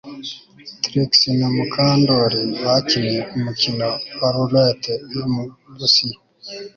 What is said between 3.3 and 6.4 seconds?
umukino wa roulette yo mu Burusiya